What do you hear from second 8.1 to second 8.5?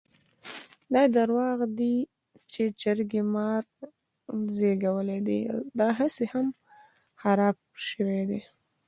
دی.